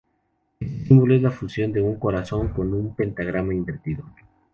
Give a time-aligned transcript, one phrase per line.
[0.59, 4.03] Este símbolo es la fusión de un corazón con un pentagrama invertido.